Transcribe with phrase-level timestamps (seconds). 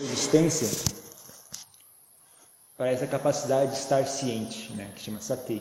[0.00, 0.68] Existência
[2.76, 5.60] para essa capacidade de estar ciente, né, que chama sati.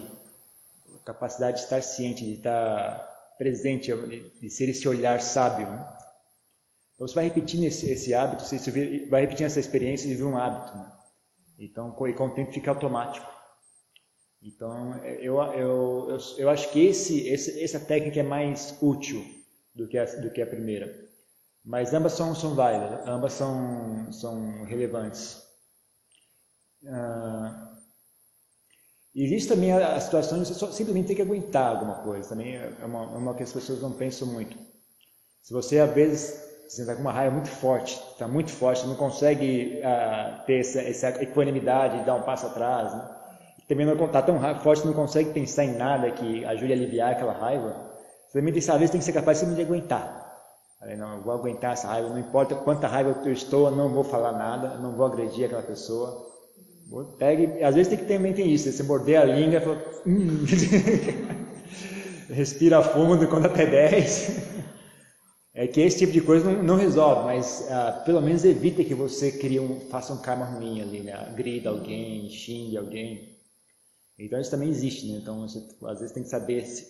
[0.96, 3.92] A capacidade de estar ciente, de estar presente,
[4.40, 5.66] de ser esse olhar sábio.
[5.66, 5.98] Né?
[6.94, 10.38] Então você vai repetindo esse, esse hábito, você vai repetindo essa experiência e vira um
[10.38, 10.78] hábito.
[10.78, 10.92] Né?
[11.58, 13.26] Então, com, com o tempo fica automático.
[14.44, 19.26] Então, eu, eu, eu, eu acho que esse, esse, essa técnica é mais útil
[19.74, 21.07] do que a, do que a primeira.
[21.68, 25.44] Mas ambas são, são válidas, ambas são, são relevantes.
[26.88, 27.74] Ah,
[29.14, 32.30] existe também a, a situação de você simplesmente ter que aguentar alguma coisa.
[32.30, 34.58] Também é uma, é uma que as pessoas não pensam muito.
[35.44, 38.96] Se você, às vezes, você está com uma raiva muito forte, está muito forte, não
[38.96, 43.16] consegue ah, ter essa, essa equanimidade, dar um passo atrás, né?
[43.68, 47.34] também não está tão forte, não consegue pensar em nada que ajude a aliviar aquela
[47.34, 47.76] raiva,
[48.26, 50.27] você também às vezes tem que ser capaz de aguentar.
[50.80, 53.90] Falei, não, eu vou aguentar essa raiva, não importa quanta raiva eu estou, eu não
[53.90, 56.26] vou falar nada, não vou agredir aquela pessoa.
[57.18, 60.46] Pegue, às vezes tem que também tem isso, você morder a língua e fala, hum.
[62.30, 64.58] respira fundo, conta até 10.
[65.54, 68.94] É que esse tipo de coisa não, não resolve, mas ah, pelo menos evita que
[68.94, 71.34] você crie um, faça um karma ruim ali, né?
[71.36, 73.36] Grida alguém, xingue alguém.
[74.20, 75.18] Então isso também existe, né?
[75.20, 76.88] Então você às vezes tem que saber se,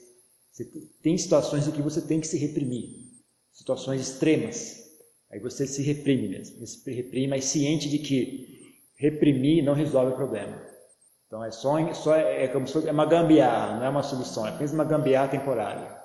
[0.52, 0.66] se
[1.02, 3.07] tem situações em que você tem que se reprimir
[3.58, 4.86] situações extremas.
[5.32, 10.16] Aí você se reprime mesmo, se reprime, mas ciente de que reprimir não resolve o
[10.16, 10.62] problema.
[11.26, 14.46] Então é só, só é, é como se é uma gambiarra, não é uma solução,
[14.46, 15.98] é apenas uma gambiarra temporária.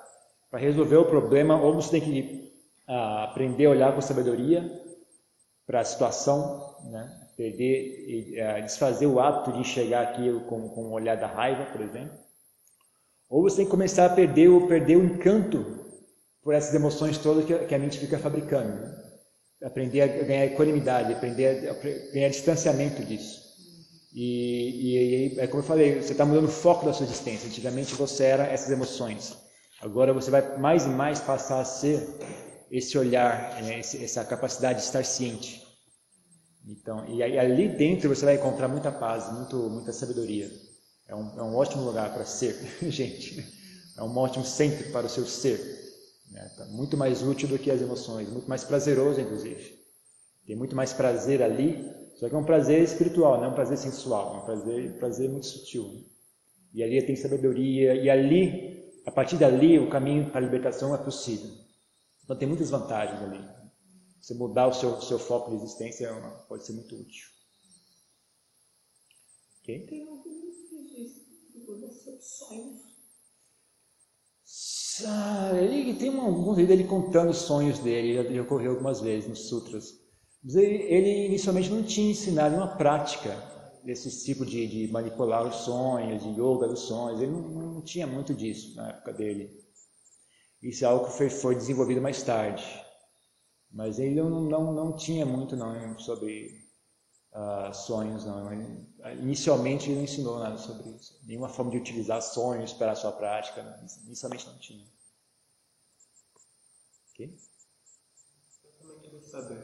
[0.49, 2.51] Para resolver o problema, ou você tem que
[2.87, 4.69] ah, aprender a olhar com sabedoria
[5.65, 7.21] para a situação, né?
[7.37, 11.81] perder, ah, desfazer o hábito de enxergar aquilo com, com o olhar da raiva, por
[11.81, 12.17] exemplo.
[13.29, 15.82] Ou você tem que começar a perder, perder o encanto
[16.43, 18.69] por essas emoções todas que a mente fica fabricando.
[18.69, 19.03] Né?
[19.63, 21.73] Aprender a ganhar equanimidade, aprender a
[22.13, 23.41] ganhar distanciamento disso.
[24.13, 27.47] E, e é como eu falei, você está mudando o foco da sua existência.
[27.47, 29.37] Antigamente você era essas emoções.
[29.81, 32.05] Agora você vai mais e mais passar a ser
[32.69, 33.79] esse olhar, né?
[33.79, 35.63] essa capacidade de estar ciente.
[36.65, 40.49] Então, e aí, ali dentro você vai encontrar muita paz, muito, muita sabedoria.
[41.07, 42.55] É um, é um ótimo lugar para ser,
[42.89, 43.45] gente.
[43.97, 45.82] É um ótimo centro para o seu ser.
[46.33, 46.51] Né?
[46.57, 49.79] Tá muito mais útil do que as emoções, muito mais prazeroso, inclusive.
[50.45, 53.77] Tem muito mais prazer ali, só que é um prazer espiritual, não é um prazer
[53.77, 55.87] sensual, é um prazer, prazer muito sutil.
[55.87, 56.03] Né?
[56.73, 60.97] E ali tem sabedoria, e ali, a partir dali, o caminho para a libertação é
[60.97, 61.51] possível.
[62.23, 63.47] Então tem muitas vantagens ali.
[64.19, 67.27] Você mudar o seu, seu foco de existência é uma, pode ser muito útil.
[69.61, 69.85] Okay?
[69.85, 72.92] Tem alguns registros de sonhos
[75.07, 79.47] ah, ele tem alguns vídeos dele contando os sonhos dele, já ocorreu algumas vezes nos
[79.47, 80.03] sutras.
[80.43, 83.31] Mas ele, ele inicialmente não tinha ensinado uma prática
[83.83, 87.21] desse tipo de, de, manipular os sonhos, de yoga dos sonhos.
[87.21, 89.49] Ele não, não, tinha muito disso na época dele.
[90.61, 92.63] Isso é algo que foi, foi desenvolvido mais tarde.
[93.71, 96.49] Mas ele não, não, não tinha muito não sobre
[97.33, 98.51] uh, sonhos, não.
[98.51, 101.19] Ele, inicialmente ele não ensinou nada sobre isso.
[101.25, 103.61] Nenhuma forma de utilizar sonhos para a sua prática.
[103.61, 103.77] Não.
[104.05, 104.87] Inicialmente não tinha.
[107.09, 107.37] Ok?
[108.63, 109.57] Eu também queria saber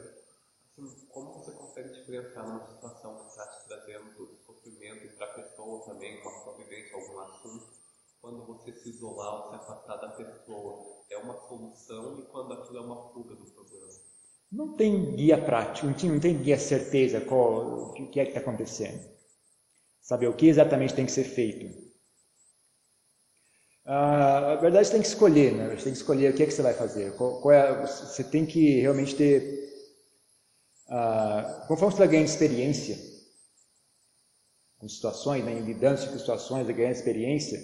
[0.78, 5.84] assim, como você consegue diferenciar numa situação que está te trazendo sofrimento para a pessoa
[5.86, 7.66] também, com a sua vivência, algum assunto,
[8.20, 12.78] quando você se isolar ou se afastar da pessoa, é uma solução e quando aquilo
[12.78, 13.88] é uma fuga do problema?
[14.52, 19.19] Não tem guia prático, não tem guia certeza qual, o que é que está acontecendo.
[20.10, 21.72] Saber o que exatamente tem que ser feito.
[23.86, 25.68] Ah, a verdade você tem que escolher, né?
[25.68, 27.14] Você tem que escolher o que é que você vai fazer.
[27.16, 29.72] Qual, qual é, você tem que realmente ter.
[30.88, 32.98] Ah, conforme você vai ganhando experiência
[34.78, 37.60] com situações, né, lidando com situações, ganhando experiência,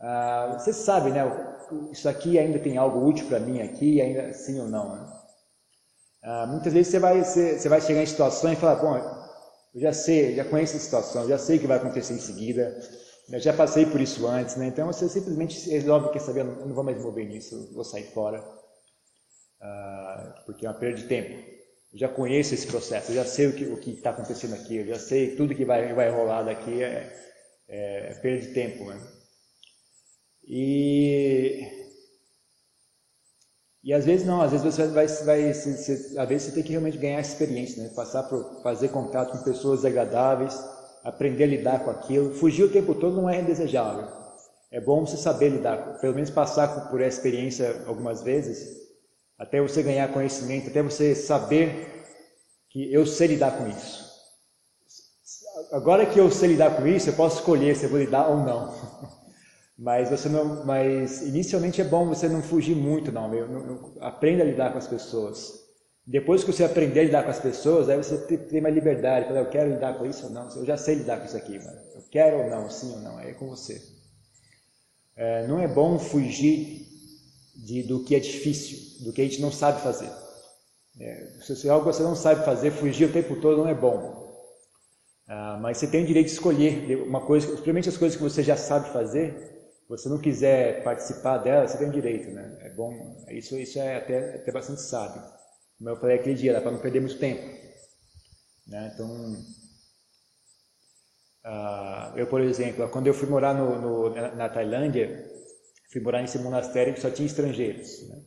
[0.00, 1.22] ah, você sabe, né?
[1.92, 4.96] Isso aqui ainda tem algo útil para mim aqui, ainda sim ou não.
[4.96, 5.20] Né?
[6.24, 9.19] Ah, muitas vezes você vai, você, você vai chegar em situações e falar, bom,
[9.74, 12.78] eu já sei, já conheço a situação, já sei o que vai acontecer em seguida,
[13.30, 14.66] eu já passei por isso antes, né?
[14.66, 18.40] Então você simplesmente resolve, quer saber, eu não vou mais envolver nisso, vou sair fora,
[19.60, 21.48] uh, porque é uma perda de tempo.
[21.92, 24.98] Eu já conheço esse processo, eu já sei o que está acontecendo aqui, eu já
[24.98, 27.12] sei tudo que vai, vai rolar daqui, é,
[27.68, 29.00] é perda de tempo, né?
[30.44, 31.79] E
[33.82, 36.62] e às vezes não, às vezes você vai, vai se, se, às vezes você tem
[36.62, 37.88] que realmente ganhar experiência, né?
[37.90, 40.62] passar por fazer contato com pessoas agradáveis,
[41.02, 42.34] aprender a lidar com aquilo.
[42.34, 44.06] Fugir o tempo todo não é indesejável.
[44.70, 48.78] É bom você saber lidar, pelo menos passar por essa experiência algumas vezes,
[49.38, 52.04] até você ganhar conhecimento, até você saber
[52.68, 54.10] que eu sei lidar com isso.
[55.72, 58.36] Agora que eu sei lidar com isso, eu posso escolher se eu vou lidar ou
[58.36, 58.74] não.
[59.80, 63.32] Mas você não, mas inicialmente é bom você não fugir muito, não.
[63.34, 65.58] Eu, eu, aprenda a lidar com as pessoas.
[66.06, 69.26] Depois que você aprender a lidar com as pessoas, aí você tem mais liberdade.
[69.26, 70.50] Fala, eu quero lidar com isso ou não.
[70.54, 73.16] Eu já sei lidar com isso aqui, eu quero ou não, sim ou não.
[73.16, 73.80] Aí é com você.
[75.16, 76.86] É, não é bom fugir
[77.56, 80.10] de, do que é difícil, do que a gente não sabe fazer.
[81.00, 84.28] É, se algo você não sabe fazer, fugir o tempo todo não é bom.
[85.26, 88.42] Ah, mas você tem o direito de escolher uma coisa, principalmente as coisas que você
[88.42, 89.58] já sabe fazer.
[89.90, 92.58] Você não quiser participar delas, você tem direito, né?
[92.60, 93.24] É bom.
[93.28, 95.20] Isso, isso é até, até bastante sábio.
[95.76, 97.42] Como eu falei aquele dia, para não perder muito tempo.
[98.68, 98.92] Né?
[98.94, 99.32] Então,
[101.44, 105.28] uh, eu, por exemplo, quando eu fui morar no, no, na Tailândia,
[105.92, 108.08] fui morar nesse monastério que só tinha estrangeiros.
[108.08, 108.22] Né?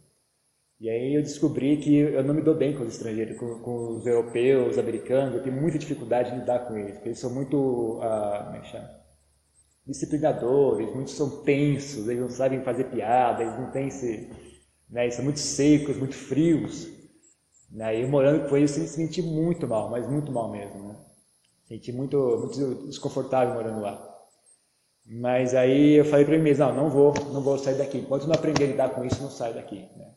[0.82, 4.00] E aí eu descobri que eu não me dou bem com os estrangeiros, com, com
[4.00, 7.34] os europeus, os americanos, eu tenho muita dificuldade de lidar com eles, porque eles são
[7.34, 7.56] muito,
[8.00, 9.03] uh, como é que chama?
[9.86, 14.30] Disciplinadores, muitos são tensos, eles não sabem fazer piada, eles não têm esse,
[14.90, 16.88] né, eles são muito secos, muito frios.
[17.70, 18.02] Né?
[18.02, 20.90] Eu morando com eles, eu senti muito mal, mas muito mal mesmo.
[20.90, 20.96] Né?
[21.68, 24.10] Senti muito, muito desconfortável morando lá.
[25.06, 27.98] Mas aí eu falei para mim mesmo, não, não vou, não vou sair daqui.
[27.98, 29.80] Enquanto não aprender a lidar com isso, não saio daqui.
[29.98, 30.14] Né?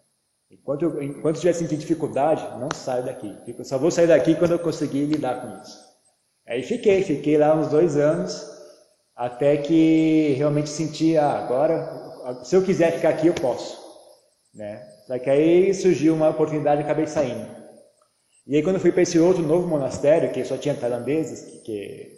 [0.50, 3.34] Enquanto, eu, enquanto estiver sentindo dificuldade, não saio daqui.
[3.46, 5.84] Eu só vou sair daqui quando eu conseguir lidar com isso.
[6.46, 8.55] Aí fiquei, fiquei lá uns dois anos,
[9.16, 13.78] até que realmente senti, ah, agora, se eu quiser ficar aqui, eu posso.
[14.54, 14.86] Né?
[15.06, 17.46] Só que aí surgiu uma oportunidade e acabei saindo.
[18.46, 22.12] E aí quando fui para esse outro novo monastério, que só tinha tailandeses, que, que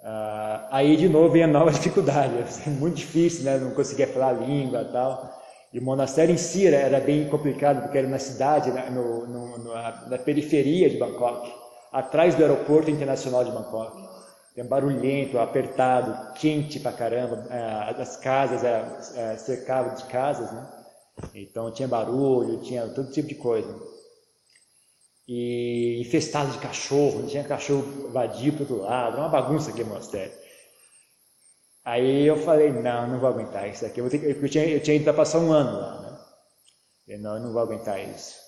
[0.00, 2.34] uh, aí de novo veio a nova dificuldade.
[2.66, 3.58] Muito difícil, né?
[3.58, 5.42] Não conseguia falar a língua e tal.
[5.72, 9.58] E o monastério em si era, era bem complicado, porque era na cidade, no, no,
[10.08, 11.52] na periferia de Bangkok,
[11.92, 14.03] atrás do aeroporto internacional de Bangkok.
[14.54, 17.44] Tem barulhento, apertado, quente pra caramba.
[17.50, 20.84] Uh, as casas eram uh, cercavam de casas, né?
[21.34, 23.76] Então tinha barulho, tinha todo tipo de coisa.
[25.26, 30.32] E infestado de cachorro, tinha cachorro vadio para outro lado, uma bagunça aquele monastério.
[31.84, 34.00] Aí eu falei, não, não vou aguentar isso aqui.
[34.00, 36.18] Eu, ter, eu, tinha, eu tinha ido para passar um ano lá, né?
[37.08, 38.43] Eu, não, eu não vou aguentar isso.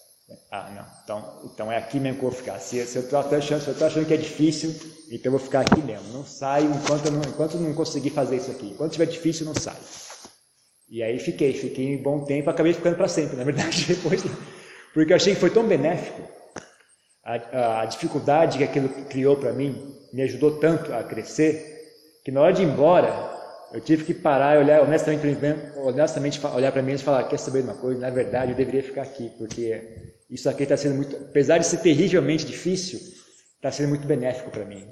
[0.50, 2.58] Ah, não, então, então é aqui mesmo que eu vou ficar.
[2.58, 4.70] Se, se eu estou achando, achando, que é difícil,
[5.10, 6.12] então eu vou ficar aqui mesmo.
[6.12, 8.70] Não saio enquanto eu não, enquanto eu não conseguir fazer isso aqui.
[8.70, 9.78] Enquanto estiver difícil, não saio.
[10.88, 14.22] E aí fiquei, fiquei um bom tempo, acabei ficando para sempre, na verdade, depois,
[14.94, 16.22] porque eu achei que foi tão benéfico.
[17.24, 21.90] A, a, a dificuldade que aquilo criou para mim me ajudou tanto a crescer,
[22.24, 23.36] que na hora de ir embora,
[23.72, 25.22] eu tive que parar e olhar honestamente,
[25.76, 28.00] honestamente olhar para mim e falar, quer saber de uma coisa?
[28.00, 31.78] Na verdade, eu deveria ficar aqui, porque isso aqui está sendo muito, apesar de ser
[31.78, 32.98] terrivelmente difícil,
[33.56, 34.86] está sendo muito benéfico para mim.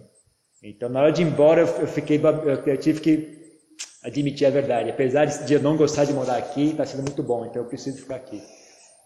[0.63, 2.21] Então, na hora de ir embora, eu, fiquei,
[2.67, 3.59] eu tive que
[4.03, 4.91] admitir a verdade.
[4.91, 7.99] Apesar de eu não gostar de morar aqui, está sendo muito bom, então eu preciso
[7.99, 8.43] ficar aqui.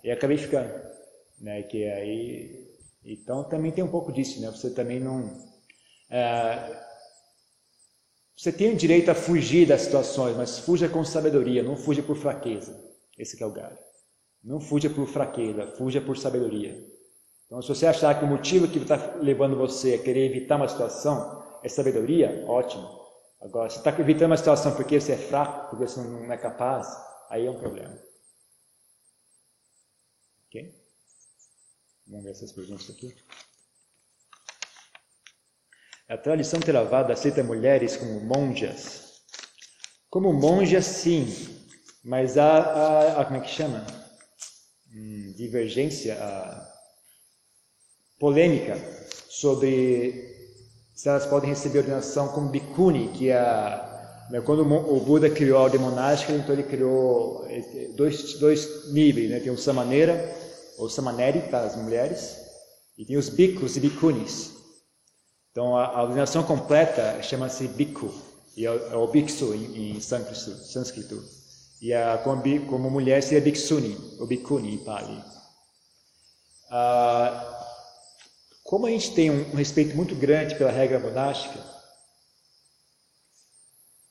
[0.04, 0.70] E acabei ficando,
[1.40, 1.62] né?
[1.62, 2.69] Que aí,
[3.04, 4.48] então também tem um pouco disso, né?
[4.50, 5.48] Você também não,
[6.10, 6.78] é,
[8.38, 12.16] você tem o direito a fugir das situações, mas fuja com sabedoria, não fuja por
[12.16, 12.72] fraqueza.
[13.19, 13.76] Esse é o galho.
[14.43, 16.87] Não fuja por fraqueza, fuja por sabedoria.
[17.46, 20.69] Então, se você achar que o motivo que está levando você a querer evitar uma
[20.69, 22.98] situação é sabedoria, ótimo.
[23.41, 26.89] Agora, se está evitando uma situação porque você é fraco, porque você não é capaz,
[27.31, 27.98] aí é um problema.
[30.46, 30.74] Ok?
[32.06, 33.15] Vamos ver essas perguntas aqui.
[36.08, 39.22] A tradição Theravada aceita mulheres como monjas.
[40.08, 41.27] Como monjas, sim,
[42.03, 43.84] mas há como é que chama?
[45.36, 46.16] Divergência,
[48.18, 48.76] polêmica
[49.28, 50.36] sobre
[50.94, 53.38] se elas podem receber ordenação como bikuni, que é
[54.30, 57.46] né, quando o Buda criou a ordem monástica, então ele criou
[57.94, 59.40] dois, dois níveis, né?
[59.40, 60.36] tem o samaneira,
[60.76, 62.36] ou samaneri para as mulheres,
[62.96, 64.52] e tem os bicos e bicunis.
[65.50, 68.12] Então a, a ordenação completa chama-se biku,
[68.56, 71.37] e é, é o biksu em, em sânscrito.
[71.81, 75.23] E a, como, mulher seria biksuni, ou bikuni em Pali.
[76.70, 77.55] Ah,
[78.65, 81.58] como a gente tem um, respeito muito grande pela regra monástica,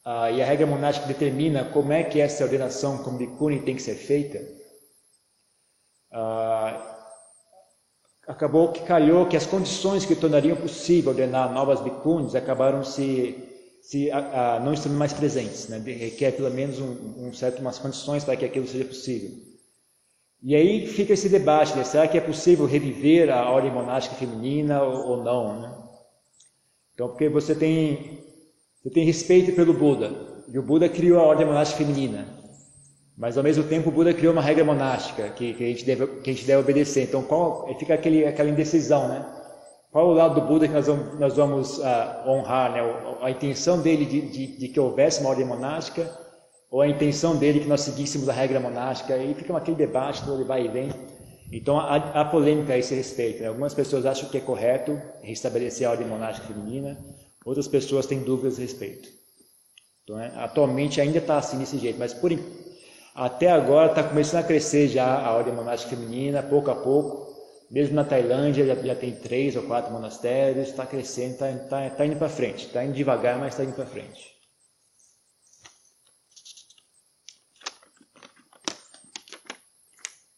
[0.06, 3.82] ah, e a regra monástica determina como é que essa ordenação como bikuni tem que
[3.82, 4.40] ser feita,
[6.12, 6.98] ah,
[8.28, 13.47] acabou que calhou que as condições que tornariam possível ordenar novas bicunis acabaram se,
[13.88, 14.10] se
[14.66, 15.82] não estando mais presentes, né?
[15.86, 19.32] requer pelo menos um, um certo umas condições para que aquilo seja possível.
[20.44, 21.86] E aí fica esse debate, né?
[21.86, 25.62] será que é possível reviver a ordem monástica feminina ou, ou não?
[25.62, 25.74] Né?
[26.94, 28.20] Então, porque você tem,
[28.84, 30.12] você tem respeito pelo Buda,
[30.50, 32.28] e o Buda criou a ordem monástica feminina,
[33.18, 36.08] mas ao mesmo tempo o Buda criou uma regra monástica que, que, a, gente deve,
[36.08, 37.04] que a gente deve obedecer.
[37.04, 39.26] Então, qual, fica aquele, aquela indecisão, né?
[39.92, 42.72] Qual o lado do Buda que nós vamos, nós vamos uh, honrar?
[42.74, 42.82] Né?
[43.22, 46.10] A intenção dele de, de, de que houvesse uma ordem monástica
[46.70, 50.46] ou a intenção dele que nós seguíssemos a regra monástica, e fica aquele debate todo
[50.46, 50.90] vai e vem.
[51.52, 53.42] Então há, há polêmica a esse respeito.
[53.42, 53.48] Né?
[53.48, 56.98] Algumas pessoas acham que é correto restabelecer a ordem monástica feminina,
[57.46, 59.10] outras pessoas têm dúvidas a respeito.
[60.04, 62.32] Então, é, atualmente ainda está assim desse jeito, mas por,
[63.16, 67.27] até agora está começando a crescer já a ordem monástica feminina, pouco a pouco.
[67.70, 72.06] Mesmo na Tailândia já, já tem três ou quatro monastérios, está crescendo, está tá, tá
[72.06, 72.68] indo para frente.
[72.68, 74.38] Está indo devagar, mas está indo para frente.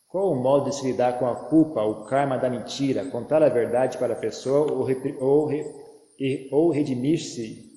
[0.07, 3.49] Qual o modo de se lidar com a culpa, o karma da mentira, contar a
[3.49, 4.87] verdade para a pessoa ou,
[5.19, 5.49] ou,
[6.51, 7.69] ou redimir-se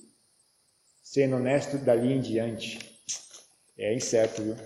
[1.03, 2.79] sendo honesto dali em diante?
[3.77, 4.57] É incerto, viu?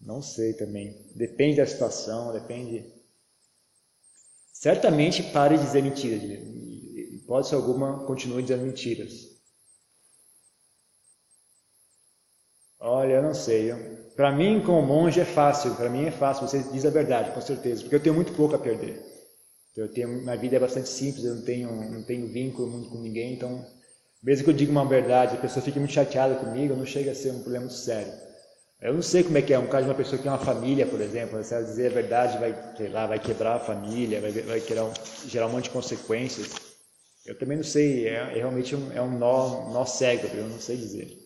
[0.00, 1.06] Não sei também.
[1.14, 2.99] Depende da situação, depende.
[4.60, 6.22] Certamente pare de dizer mentiras.
[6.22, 9.10] Hipótese alguma, continue dizendo mentiras.
[12.78, 13.72] Olha, eu não sei.
[14.14, 15.74] Para mim, como monge, é fácil.
[15.76, 16.46] Para mim é fácil.
[16.46, 17.80] Você diz a verdade, com certeza.
[17.80, 19.02] Porque eu tenho muito pouco a perder.
[19.74, 21.24] Eu tenho, minha vida é bastante simples.
[21.24, 23.32] Eu não tenho, não tenho vínculo muito com ninguém.
[23.32, 23.64] Então,
[24.22, 27.14] mesmo que eu diga uma verdade, a pessoa fique muito chateada comigo, não chega a
[27.14, 28.12] ser um problema sério.
[28.80, 30.38] Eu não sei como é que é um caso de uma pessoa que tem uma
[30.38, 31.42] família, por exemplo.
[31.44, 34.90] Se ela dizer a verdade, vai, sei lá, vai quebrar a família, vai, vai gerar,
[35.28, 36.48] gerar um monte de consequências.
[37.26, 38.08] Eu também não sei.
[38.08, 40.26] É, é realmente um, é um nó, um nó cego.
[40.34, 41.20] Eu não sei dizer.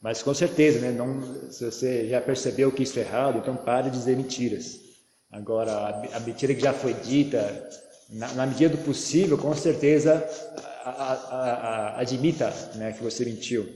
[0.00, 3.90] Mas com certeza, né, não, se você já percebeu que isso é errado, então pare
[3.90, 4.80] de dizer mentiras.
[5.30, 7.68] Agora, a, a mentira que já foi dita,
[8.08, 10.26] na, na, medida do possível, com certeza
[10.84, 13.68] a, a, admita né, que você mentiu.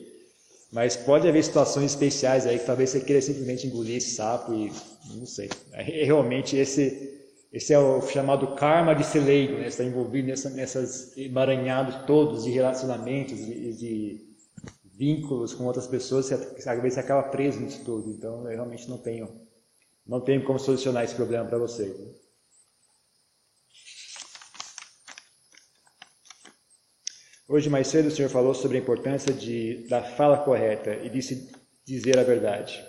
[0.75, 4.73] Mas pode haver situações especiais aí que talvez você queira simplesmente engolir esse sapo e
[5.15, 5.49] não sei.
[5.73, 7.15] Realmente esse,
[7.53, 9.69] esse é o chamado karma de ser leigo, né?
[9.69, 14.35] está envolvido nessa, nessas emaranhados todos de relacionamentos, de, de
[14.99, 18.11] vínculos com outras pessoas, você, às vezes acaba preso nisso tudo.
[18.11, 19.29] Então, eu realmente não tenho,
[20.05, 21.95] não tenho como solucionar esse problema para você.
[27.47, 31.21] Hoje mais cedo o senhor falou sobre a importância de, da fala correta e de
[31.87, 32.83] dizer a verdade.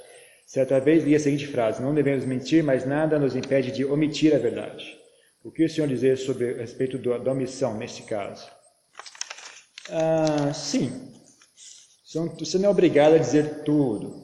[0.47, 4.33] Certa vez li a seguinte frase: Não devemos mentir, mas nada nos impede de omitir
[4.33, 4.97] a verdade.
[5.43, 8.49] O que o senhor dizer sobre a respeito do, da omissão neste caso?
[9.89, 11.13] Ah, sim,
[12.39, 14.23] você não é obrigado a dizer tudo.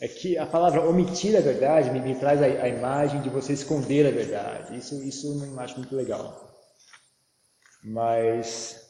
[0.00, 3.52] É que a palavra omitir a verdade me, me traz a, a, imagem de você
[3.52, 4.76] esconder a verdade.
[4.76, 6.45] Isso, isso não acho muito legal.
[7.88, 8.84] Mas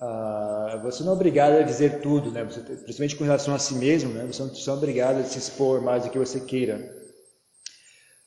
[0.00, 2.42] uh, você não é obrigado a dizer tudo, né?
[2.42, 4.26] Você, principalmente com relação a si mesmo, né?
[4.26, 6.98] Você não é obrigado a se expor mais do que você queira.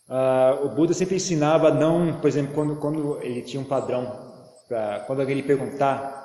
[0.07, 4.33] Uh, o Buda sempre ensinava não, por exemplo, quando, quando ele tinha um padrão,
[4.69, 6.23] pra, quando alguém lhe perguntar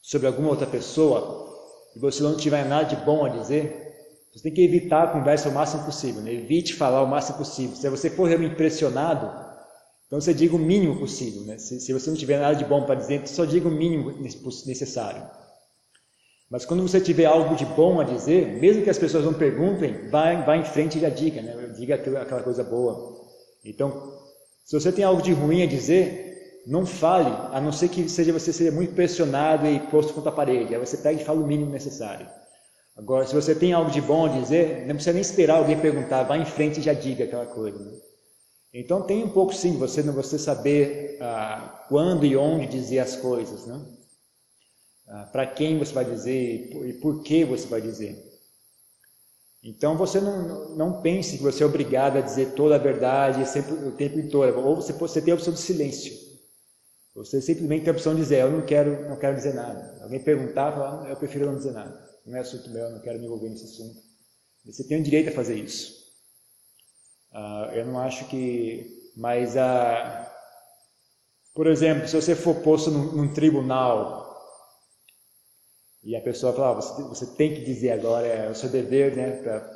[0.00, 1.52] sobre alguma outra pessoa
[1.94, 3.92] e você não tiver nada de bom a dizer,
[4.32, 6.22] você tem que evitar a conversa o máximo possível.
[6.22, 6.32] Né?
[6.32, 7.76] Evite falar o máximo possível.
[7.76, 9.51] Se você for impressionado,
[10.12, 11.40] então você diga o mínimo possível.
[11.44, 11.56] Né?
[11.56, 15.22] Se, se, você não tiver nada de bom para dizer, só diga o mínimo necessário.
[16.50, 20.10] Mas quando você tiver algo de bom a dizer, mesmo que as pessoas não perguntem,
[20.10, 21.72] vai, vai em frente e já diga, né?
[21.78, 23.22] diga aquela coisa boa.
[23.64, 24.12] Então,
[24.66, 28.34] se você tem algo de ruim a dizer, não fale, a não ser que seja
[28.34, 30.74] você seja muito pressionado e posto contra a parede.
[30.74, 32.28] Aí você pega e fala o mínimo necessário.
[32.98, 36.24] Agora, se você tem algo de bom a dizer, não precisa nem esperar alguém perguntar,
[36.24, 37.78] vá em frente e já diga aquela coisa.
[37.78, 38.11] Né?
[38.72, 43.16] Então tem um pouco sim, você não você saber ah, quando e onde dizer as
[43.16, 43.78] coisas, né?
[45.06, 48.32] Ah, para quem você vai dizer e por que você vai dizer.
[49.62, 53.74] Então você não, não pense que você é obrigado a dizer toda a verdade sempre,
[53.74, 54.58] o tempo inteiro.
[54.60, 56.12] Ou você, você tem a opção de silêncio.
[57.14, 60.02] Você simplesmente tem a opção de dizer, eu não quero, não quero dizer nada.
[60.02, 62.10] Alguém perguntar, falar, eu prefiro não dizer nada.
[62.24, 64.00] Não é assunto meu, eu não quero me envolver nesse assunto.
[64.64, 66.01] Você tem o direito a fazer isso.
[67.32, 70.26] Uh, eu não acho que, mas uh,
[71.54, 74.22] por exemplo, se você for posto num, num tribunal
[76.02, 79.16] e a pessoa fala, ah, você, você, tem que dizer agora, é o seu dever,
[79.16, 79.30] né,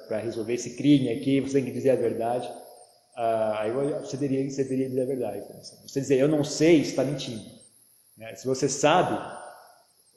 [0.09, 2.51] para resolver esse crime aqui, você tem que dizer a verdade.
[3.15, 5.39] Ah, aí você deveria, você deveria dizer a verdade.
[5.39, 7.45] Então, você dizer eu não sei, está mentindo.
[8.17, 8.35] Né?
[8.35, 9.19] Se você sabe,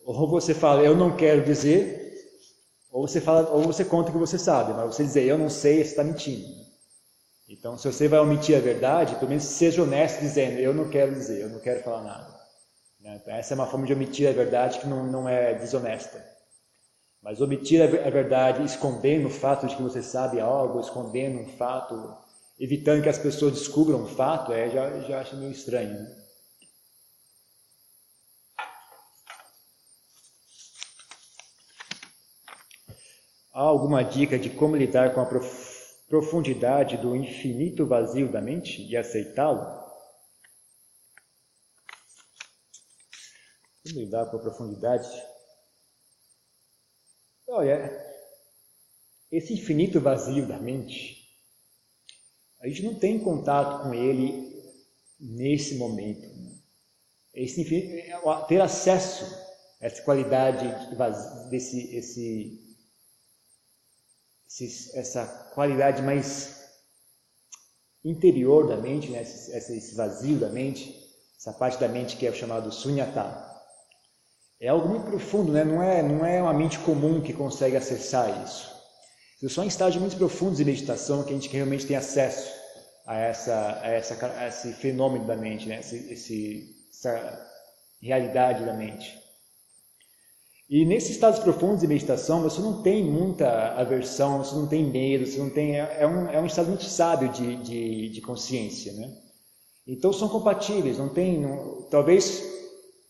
[0.03, 1.99] ou você fala eu não quero dizer,
[2.91, 5.81] Ou você fala, ou você conta que você sabe, mas você dizer eu não sei,
[5.81, 6.68] está mentindo.
[7.49, 11.11] Então, se você vai omitir a verdade, pelo menos seja honesto dizendo eu não quero
[11.11, 12.39] dizer, eu não quero falar nada.
[12.99, 13.19] Né?
[13.19, 16.23] Então, essa é uma forma de omitir a verdade que não, não é desonesta.
[17.23, 22.15] Mas omitir a verdade, escondendo o fato de que você sabe algo, escondendo um fato,
[22.59, 25.89] evitando que as pessoas descubram um fato, é, já, já acho meio estranho.
[25.89, 26.15] Né?
[33.51, 35.68] Há alguma dica de como lidar com a profundidade
[36.97, 39.79] do infinito vazio da mente e aceitá-lo?
[43.83, 45.07] Como lidar com a profundidade?
[47.47, 47.89] Olha,
[49.31, 51.29] esse infinito vazio da mente,
[52.59, 54.49] a gente não tem contato com ele
[55.19, 56.21] nesse momento.
[56.21, 56.57] Né?
[57.33, 59.25] Esse infinito, ter acesso
[59.79, 60.65] a essa qualidade
[61.49, 62.68] desse esse
[64.95, 66.59] essa qualidade mais
[68.03, 69.21] interior da mente, né?
[69.21, 70.95] esse, esse vazio da mente,
[71.37, 73.47] essa parte da mente que é chamado sunyata.
[74.59, 75.63] É algo muito profundo, né?
[75.63, 78.77] não, é, não é uma mente comum que consegue acessar isso.
[79.47, 82.51] Só em estágios muito profundos de meditação que a gente realmente tem acesso
[83.05, 85.79] a, essa, a, essa, a esse fenômeno da mente, né?
[85.79, 87.47] esse, esse, essa
[88.01, 89.17] realidade da mente.
[90.69, 95.25] E nesses estados profundos de meditação, você não tem muita aversão, você não tem medo,
[95.25, 95.77] você não tem.
[95.77, 99.11] É um, é um estado muito sábio de, de, de consciência, né?
[99.87, 101.39] Então são compatíveis, não tem.
[101.39, 102.43] Não, talvez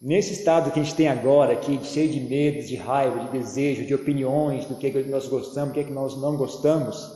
[0.01, 3.85] nesse estado que a gente tem agora, aqui, cheio de medo, de raiva, de desejo,
[3.85, 7.11] de opiniões, do que, é que nós gostamos, do que, é que nós não gostamos,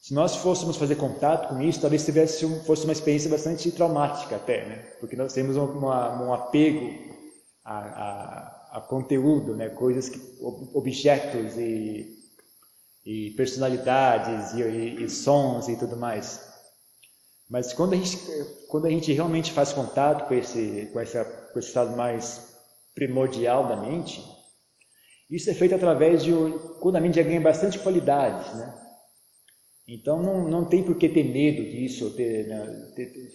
[0.00, 4.36] se nós fôssemos fazer contato com isso, talvez tivesse um, fosse uma experiência bastante traumática
[4.36, 4.76] até, né?
[5.00, 6.94] Porque nós temos uma, um apego
[7.64, 9.70] a, a a conteúdo, né?
[9.70, 10.20] coisas que,
[10.74, 12.14] objetos e,
[13.06, 16.46] e personalidades e, e, e, sons e tudo mais.
[17.48, 18.18] Mas quando a gente,
[18.68, 22.54] quando a gente realmente faz contato com esse, com, essa, com esse estado mais
[22.94, 24.22] primordial da mente,
[25.30, 26.32] isso é feito através de
[26.80, 28.74] quando a mente já ganha bastante qualidade, né?
[29.88, 33.30] Então não, não tem por que ter medo disso, ter, né, ter,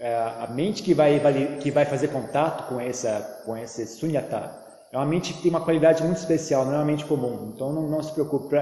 [0.00, 1.20] é, a mente que vai,
[1.60, 4.58] que vai fazer contato com, essa, com esse sunyata
[4.90, 7.52] é uma mente que tem uma qualidade muito especial, não é uma mente comum.
[7.54, 8.56] Então não, não se preocupe.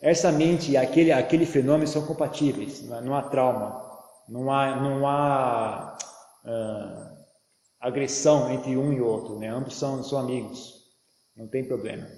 [0.00, 3.80] Essa mente e aquele, aquele fenômeno são compatíveis, não, há trauma,
[4.28, 5.96] não há, não há
[7.80, 9.48] agressão entre um e outro, né?
[9.48, 10.74] ambos são, são amigos,
[11.36, 12.08] não tem problema.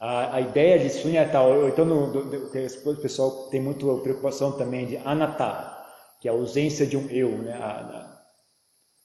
[0.00, 4.86] A, a ideia de sunyata, então no, do, do, o pessoal tem muita preocupação também
[4.86, 5.79] de anatta,
[6.20, 7.58] que é a ausência de um eu, né?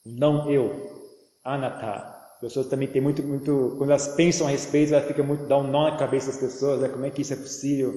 [0.05, 1.01] o não eu,
[1.43, 2.13] anatta.
[2.35, 5.57] As pessoas também têm muito, muito, quando elas pensam a respeito, ela fica muito, dá
[5.57, 6.89] um nó na cabeça das pessoas, né?
[6.89, 7.93] como é que isso é possível?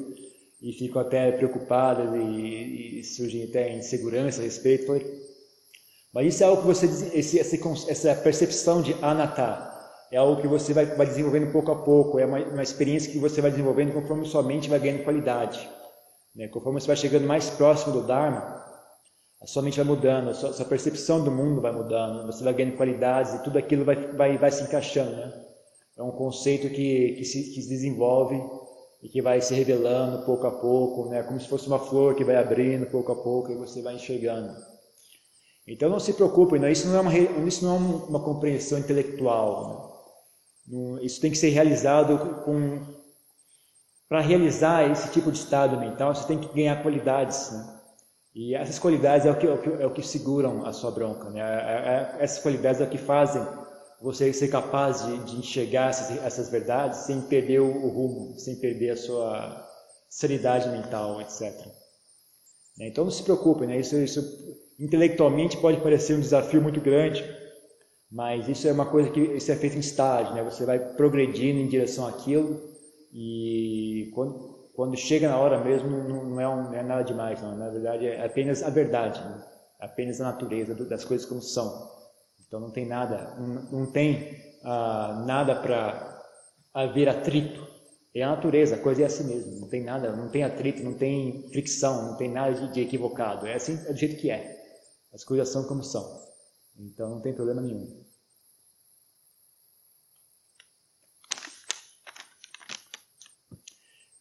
[0.62, 4.92] E ficam até preocupadas e, e surgem até insegurança a respeito.
[6.12, 9.68] Mas isso é algo que você, esse, essa percepção de anatta,
[10.10, 13.18] é algo que você vai, vai desenvolvendo pouco a pouco, é uma, uma experiência que
[13.18, 15.68] você vai desenvolvendo conforme sua mente vai ganhando qualidade.
[16.34, 16.48] Né?
[16.48, 18.57] Conforme você vai chegando mais próximo do Dharma,
[19.40, 22.42] a sua mente vai mudando, a sua, a sua, percepção do mundo vai mudando, você
[22.42, 25.12] vai ganhando qualidades e tudo aquilo vai, vai, vai se encaixando.
[25.12, 25.44] Né?
[25.96, 28.40] É um conceito que, que, se, que se desenvolve
[29.02, 31.22] e que vai se revelando pouco a pouco, né?
[31.22, 34.54] como se fosse uma flor que vai abrindo pouco a pouco e você vai enxergando.
[35.66, 40.02] Então não se preocupe, não, isso não é uma, isso não é uma compreensão intelectual.
[40.66, 41.02] Né?
[41.02, 42.98] Isso tem que ser realizado com.
[44.08, 47.52] Para realizar esse tipo de estado mental, você tem que ganhar qualidades.
[47.52, 47.77] Né?
[48.38, 50.92] E essas qualidades é o que, é o que, é o que seguram a sua
[50.92, 51.40] bronca, né?
[51.40, 53.44] É, é, essas qualidades é o que fazem
[54.00, 58.54] você ser capaz de, de enxergar essas, essas, verdades sem perder o, o, rumo, sem
[58.54, 59.68] perder a sua
[60.08, 61.52] sanidade mental, etc.
[62.78, 62.86] Né?
[62.86, 63.80] Então não se preocupe, né?
[63.80, 64.22] Isso, isso
[64.78, 67.24] intelectualmente pode parecer um desafio muito grande,
[68.08, 70.44] mas isso é uma coisa que isso é feito em estágio, né?
[70.44, 72.56] Você vai progredindo em direção àquilo
[73.12, 77.56] e quando quando chega na hora mesmo, não, é, um, não é, nada demais, não.
[77.56, 79.44] na verdade é apenas a verdade, né?
[79.80, 81.90] apenas a natureza das coisas como são.
[82.46, 86.22] Então não tem nada, não, não tem ah, nada para
[86.72, 87.66] haver atrito.
[88.14, 90.94] É a natureza, a coisa é assim mesmo, não tem nada, não tem atrito, não
[90.94, 93.48] tem fricção, não tem nada de, de equivocado.
[93.48, 94.56] É assim, é do jeito que é.
[95.12, 96.08] As coisas são como são.
[96.78, 98.00] Então não tem problema nenhum.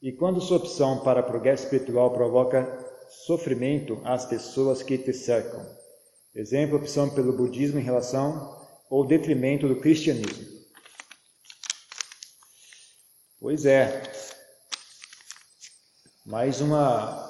[0.01, 2.85] E quando sua opção para progresso espiritual provoca
[3.25, 5.65] sofrimento às pessoas que te cercam,
[6.35, 8.55] exemplo, opção pelo budismo em relação
[8.89, 10.45] ou detrimento do cristianismo.
[13.39, 14.03] Pois é.
[16.25, 17.25] Mais uma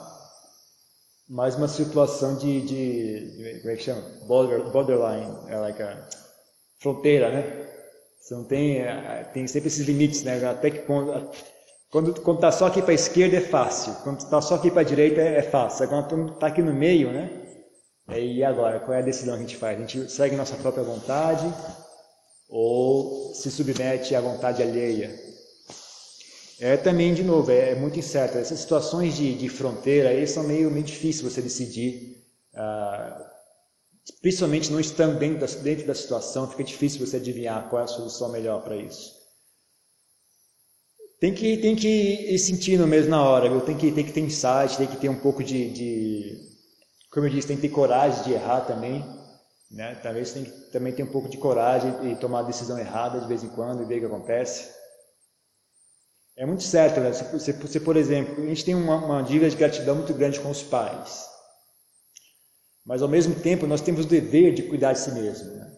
[1.29, 4.01] mais uma situação de, de como é que chama?
[4.25, 6.07] Border, borderline, é like a
[6.79, 7.67] fronteira, né?
[8.19, 10.43] Você não tem, é, tem sempre esses limites, né?
[10.45, 11.29] Até que ponto,
[11.89, 14.81] quando quando tá só aqui para a esquerda é fácil, quando está só aqui para
[14.81, 15.87] a direita é, é fácil.
[15.87, 17.47] Quando está aqui no meio, né?
[18.09, 19.77] E agora, qual é a decisão que a gente faz?
[19.77, 21.45] A gente segue nossa própria vontade
[22.49, 25.13] ou se submete à vontade alheia?
[26.59, 28.37] É também, de novo, é, é muito incerto.
[28.37, 32.25] Essas situações de, de, fronteira aí são meio, meio difíceis você decidir.
[32.55, 33.31] Ah,
[34.21, 37.87] principalmente não estando dentro da, dentro da situação, fica difícil você adivinhar qual é a
[37.87, 39.16] solução melhor para isso.
[41.19, 43.61] Tem que, tem que ir sentindo mesmo na hora, viu?
[43.61, 46.47] Tem que, tem que ter insight, tem que ter um pouco de, de
[47.11, 49.03] como eu disse, tem que ter coragem de errar também.
[49.71, 49.95] Né?
[49.95, 53.27] Talvez tem que também ter um pouco de coragem e tomar a decisão errada de
[53.27, 54.69] vez em quando e ver o que acontece.
[56.35, 57.11] É muito certo, né?
[57.11, 60.51] Se, se, por exemplo, a gente tem uma, uma dívida de gratidão muito grande com
[60.51, 61.25] os pais,
[62.85, 65.76] mas ao mesmo tempo nós temos o dever de cuidar de si mesmo, né?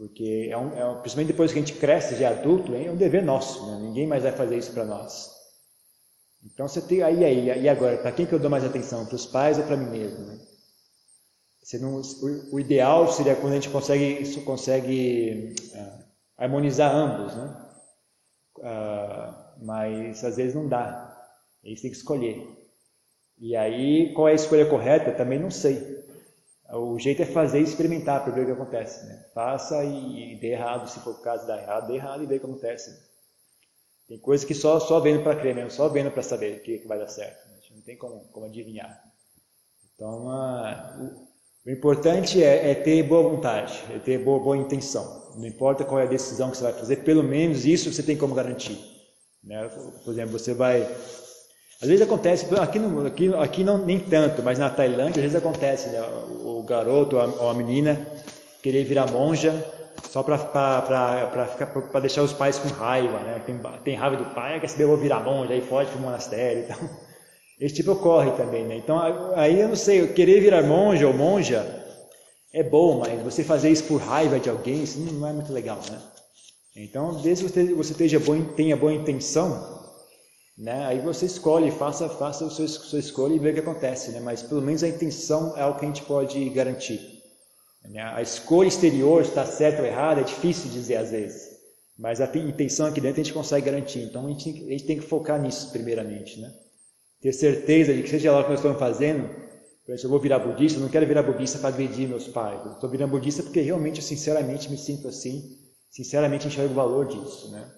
[0.00, 2.90] Porque, é um, é um, principalmente depois que a gente cresce, já é adulto, é
[2.90, 3.80] um dever nosso, né?
[3.82, 5.30] ninguém mais vai fazer isso para nós.
[6.42, 9.04] Então você tem, aí, aí, e agora, para quem que eu dou mais atenção?
[9.04, 10.24] Para os pais ou para mim mesmo?
[10.24, 10.38] Né?
[11.82, 16.04] Não, o, o, ideal seria quando a gente consegue, isso consegue uh,
[16.38, 17.66] harmonizar ambos, né?
[18.56, 21.14] Uh, mas às vezes não dá.
[21.62, 22.42] Aí você tem que escolher.
[23.38, 25.12] E aí, qual é a escolha correta?
[25.12, 25.99] Também não sei.
[26.72, 29.06] O jeito é fazer e experimentar para ver o que acontece.
[29.06, 29.24] Né?
[29.34, 32.36] Faça e, e dê errado, se for o caso, dá errado, dê errado e vê
[32.36, 33.10] o que acontece.
[34.10, 36.78] Tem coisas que só, só vendo para crer mesmo, só vendo para saber o que,
[36.78, 37.48] que vai dar certo.
[37.48, 37.58] Né?
[37.74, 39.00] Não tem como, como adivinhar.
[39.94, 41.26] Então, o,
[41.66, 45.32] o, importante é, é, ter boa vontade, é ter boa, boa intenção.
[45.36, 48.16] Não importa qual é a decisão que você vai fazer, pelo menos isso você tem
[48.16, 48.78] como garantir.
[49.44, 49.68] Né?
[50.04, 50.82] Por exemplo, você vai.
[51.82, 55.36] Às vezes acontece, aqui, no, aqui, aqui não, nem tanto, mas na Tailândia às vezes
[55.36, 56.00] acontece, né?
[56.44, 57.98] o, garoto ou a, menina
[58.62, 59.54] querer virar monja
[60.10, 63.40] só para deixar os pais com raiva, né?
[63.46, 66.02] Tem, tem raiva do pai, quer saber, eu vou virar monja, aí foge para o
[66.02, 66.64] monastério.
[66.64, 66.76] Então,
[67.58, 68.76] esse tipo ocorre também, né?
[68.76, 69.00] Então,
[69.34, 71.64] aí eu não sei, querer virar monja ou monja
[72.52, 75.78] é bom, mas você fazer isso por raiva de alguém, isso não é muito legal,
[75.90, 75.98] né?
[76.76, 79.79] Então, desde que você bom, tenha boa intenção,
[80.60, 80.84] né?
[80.84, 84.20] Aí você escolhe, faça, faça a sua, sua escolha e vê o que acontece, né?
[84.20, 87.00] Mas pelo menos a intenção é o que a gente pode garantir.
[87.88, 88.02] Né?
[88.02, 91.56] A escolha exterior está certa ou errada é difícil dizer às vezes,
[91.98, 94.00] mas a intenção aqui dentro a gente consegue garantir.
[94.00, 96.52] Então a gente, a gente tem que focar nisso primeiramente, né?
[97.22, 99.30] Ter certeza de que seja lá o que nós estamos fazendo,
[99.88, 102.64] eu vou virar budista, eu não quero virar budista para agredir meus pais.
[102.66, 105.58] Eu estou virando budista porque realmente, sinceramente, me sinto assim
[105.90, 107.68] sinceramente enxergo o valor disso, né?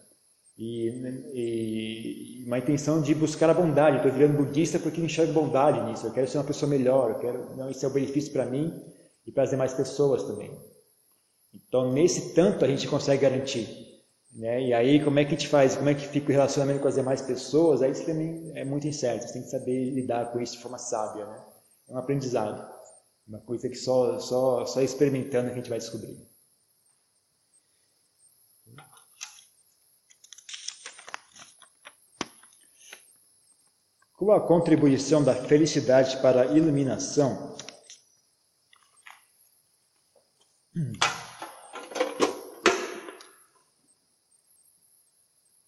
[0.65, 0.89] E,
[1.35, 3.97] e, uma intenção de buscar a bondade.
[3.97, 6.07] Estou virando budista porque enxergo bondade nisso.
[6.07, 7.11] Eu quero ser uma pessoa melhor.
[7.11, 8.73] Eu quero, não, isso é um benefício para mim
[9.27, 10.57] e para as demais pessoas também.
[11.53, 13.67] Então, nesse tanto a gente consegue garantir.
[14.33, 14.69] Né?
[14.69, 15.75] E aí, como é que a gente faz?
[15.75, 17.83] Como é que fica o relacionamento com as demais pessoas?
[17.83, 19.27] Aí isso também é muito incerto.
[19.27, 21.27] Você tem que saber lidar com isso de forma sábia.
[21.27, 21.45] Né?
[21.89, 22.65] É um aprendizado.
[23.27, 26.17] Uma coisa que só, só, só experimentando a gente vai descobrir.
[34.25, 37.57] Qual a contribuição da felicidade para a iluminação?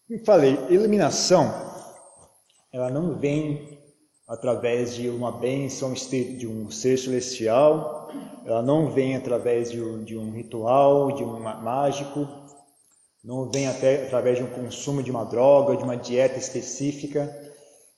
[0.07, 1.53] Como falei, iluminação,
[2.73, 3.77] ela não vem
[4.29, 8.09] através de uma bênção de um ser celestial,
[8.47, 12.29] ela não vem através de um, de um ritual, de um mágico,
[13.25, 17.43] não vem até através de um consumo de uma droga, de uma dieta específica,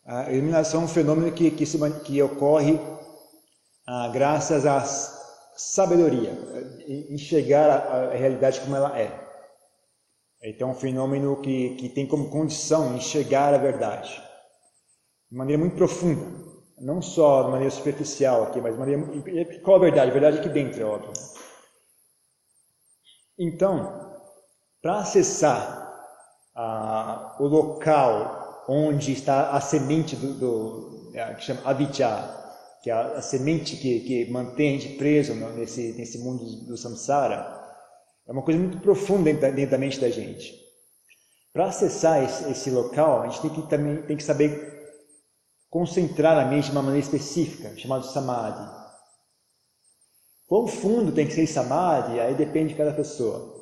[0.07, 2.79] a iluminação é um fenômeno que, que, se, que ocorre
[3.87, 4.85] ah, graças à
[5.57, 6.33] sabedoria,
[7.11, 9.27] enxergar a, a, realidade como ela é.
[10.45, 14.23] Então, é um fenômeno que, que tem como condição enxergar a verdade
[15.29, 16.25] de maneira muito profunda,
[16.79, 19.61] não só de maneira superficial aqui, mas de maneira.
[19.63, 20.11] Qual a verdade?
[20.11, 21.13] A verdade aqui dentro, é óbvio.
[23.37, 24.21] Então,
[24.81, 25.93] para acessar
[26.55, 28.36] ah, o local
[28.69, 32.47] onde está a semente do, do é, que chama avijja,
[32.83, 36.77] que é a, a semente que, que mantém a gente preso nesse, nesse mundo do
[36.77, 37.57] samsara,
[38.27, 40.55] é uma coisa muito profunda dentro, dentro da mente da gente.
[41.53, 44.77] Para acessar esse, esse, local, a gente tem que também tem que saber
[45.71, 48.69] concentrar a mente de uma maneira específica, chamado samadhi.
[50.47, 53.56] Quão fundo tem que ser samadhi, aí depende de cada pessoa.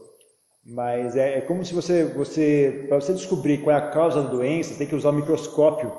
[0.64, 4.28] Mas é, é como se você, você para você descobrir qual é a causa da
[4.28, 5.92] doença, você tem que usar o microscópio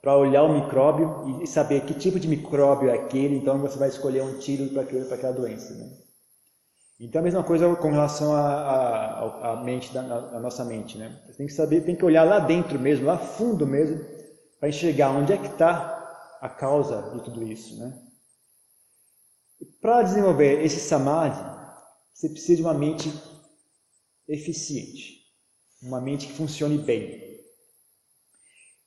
[0.00, 3.88] para olhar o micróbio e saber que tipo de micróbio é aquele, então você vai
[3.88, 5.74] escolher um tiro para aquela doença.
[5.74, 5.90] Né?
[7.00, 11.20] Então a mesma coisa com relação à mente, da, a nossa mente, né?
[11.26, 13.98] Você tem que saber, tem que olhar lá dentro mesmo, lá fundo mesmo,
[14.60, 17.98] para enxergar onde é que está a causa de tudo isso, né?
[19.80, 21.42] Para desenvolver esse samadhi,
[22.12, 23.12] você precisa de uma mente
[24.28, 25.20] eficiente,
[25.82, 27.22] uma mente que funcione bem.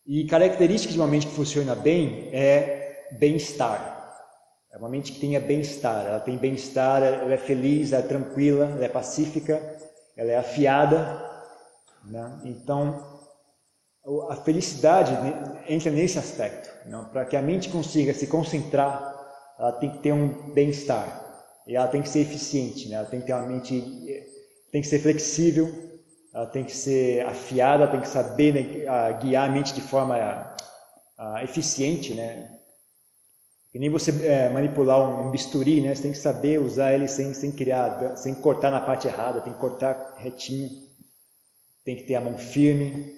[0.05, 3.97] E característica de uma mente que funciona bem é bem-estar.
[4.71, 6.05] É uma mente que tenha bem-estar.
[6.05, 9.61] Ela tem bem-estar, ela é feliz, ela é tranquila, ela é pacífica,
[10.15, 11.23] ela é afiada.
[12.05, 12.41] Né?
[12.45, 13.19] Então,
[14.29, 15.11] a felicidade
[15.67, 16.69] entra nesse aspecto.
[17.11, 19.13] Para que a mente consiga se concentrar,
[19.59, 21.25] ela tem que ter um bem-estar.
[21.67, 22.95] E ela tem que ser eficiente, né?
[22.95, 23.83] ela tem que ter uma mente,
[24.71, 25.73] tem que ser flexível,
[26.33, 30.55] ela tem que ser afiada, tem que saber né, guiar a mente de forma
[31.41, 32.57] eficiente, né?
[33.71, 35.93] Que nem você é, manipular um, bisturi, né?
[35.93, 39.53] Você tem que saber usar ele sem, sem criar, sem cortar na parte errada, tem
[39.53, 40.69] que cortar retinho,
[41.83, 43.15] tem que ter a mão firme,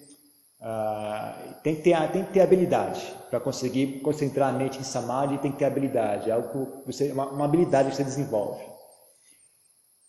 [0.62, 5.38] uh, tem, que ter, tem que ter habilidade para conseguir concentrar a mente em samadhi,
[5.38, 8.64] tem que ter habilidade, é algo você, uma, uma habilidade que você desenvolve.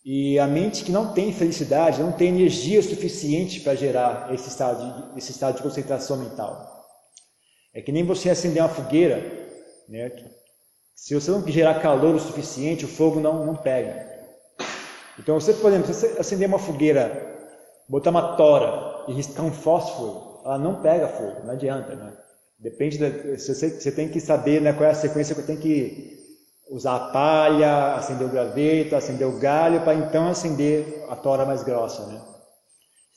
[0.03, 5.11] E a mente que não tem felicidade, não tem energia suficiente para gerar esse estado,
[5.11, 6.85] de, esse estado de concentração mental.
[7.73, 9.41] É que nem você acender uma fogueira
[9.91, 10.09] né?
[10.95, 14.09] Se você não gerar calor o suficiente, o fogo não, não pega.
[15.19, 17.37] Então, você, por exemplo, se você acender uma fogueira,
[17.89, 22.13] botar uma tora e riscar um fósforo, ela não pega fogo, não adianta, né?
[22.57, 26.20] Depende, da, você, você tem que saber né, qual é a sequência que tenho que
[26.71, 31.63] usar a palha, acender o graveto, acender o galho, para então acender a tora mais
[31.63, 32.21] grossa, né?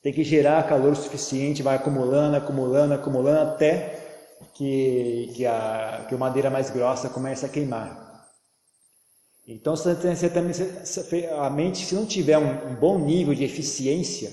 [0.03, 4.05] Tem que gerar calor suficiente, vai acumulando, acumulando, acumulando, até
[4.55, 8.29] que, que, a, que a madeira mais grossa começa a queimar.
[9.47, 10.53] Então, também,
[11.39, 14.33] a mente, se não tiver um, um bom nível de eficiência,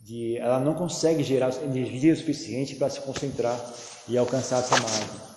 [0.00, 3.58] de, ela não consegue gerar energia suficiente para se concentrar
[4.06, 5.29] e alcançar essa margem.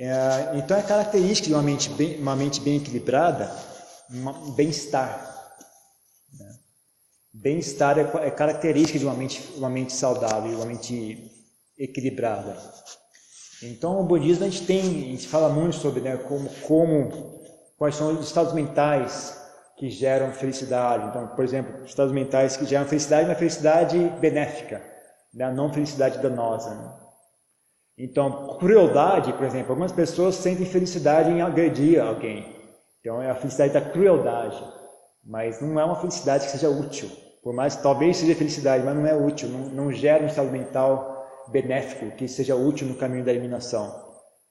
[0.00, 3.50] É, então, é característica de uma mente bem, uma mente bem equilibrada,
[4.08, 5.50] um bem-estar.
[6.38, 6.46] Né?
[7.34, 11.32] Bem-estar é, é característica de uma mente, uma mente saudável, uma mente
[11.76, 12.56] equilibrada.
[13.60, 17.40] Então, o budismo a gente tem, a gente fala muito sobre né, como, como,
[17.76, 19.36] quais são os estados mentais
[19.76, 21.08] que geram felicidade.
[21.08, 24.80] Então, por exemplo, estados mentais que geram felicidade, mas felicidade benéfica,
[25.34, 26.72] né, não felicidade danosa.
[26.72, 27.07] Né?
[27.98, 32.46] Então, crueldade, por exemplo, algumas pessoas sentem felicidade em agredir alguém.
[33.00, 34.62] Então, é a felicidade da crueldade,
[35.24, 37.10] mas não é uma felicidade que seja útil.
[37.42, 41.26] Por mais talvez seja felicidade, mas não é útil, não, não gera um estado mental
[41.48, 44.06] benéfico, que seja útil no caminho da eliminação.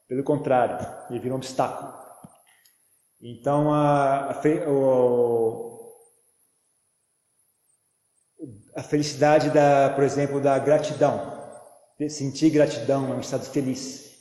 [0.10, 1.94] Pelo contrário, ele vira um obstáculo.
[3.22, 4.42] Então, a, a,
[8.76, 11.37] a felicidade, da, por exemplo, da gratidão.
[12.08, 14.12] Sentir gratidão é um estado feliz.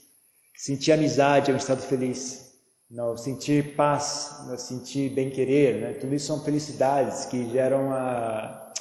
[0.56, 2.46] Sentir amizade é um estado feliz.
[2.90, 5.92] Não, sentir paz, não, sentir bem-querer, né?
[5.94, 8.72] tudo isso são felicidades que geram a,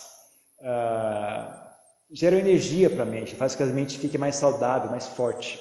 [0.62, 1.72] a
[2.12, 5.60] geram energia para a mente, faz com que a mente fique mais saudável, mais forte.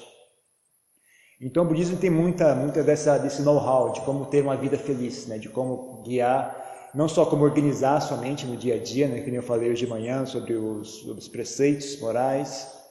[1.41, 5.25] Então o budismo tem muita, muita dessa, desse know-how de como ter uma vida feliz,
[5.25, 5.37] né?
[5.37, 9.19] de como guiar, não só como organizar a sua mente no dia a dia, né?
[9.19, 12.84] que nem eu falei hoje de manhã sobre os, sobre os preceitos morais,